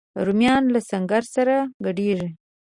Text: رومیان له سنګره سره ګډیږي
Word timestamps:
رومیان 0.25 0.63
له 0.73 0.79
سنګره 0.89 1.27
سره 1.35 1.55
ګډیږي 1.85 2.29